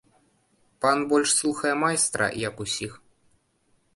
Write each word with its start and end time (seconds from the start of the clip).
Пан 0.85 0.97
больш 1.11 1.29
слухае 1.41 1.73
майстра, 1.83 2.31
як 2.47 2.63
усіх. 2.65 2.91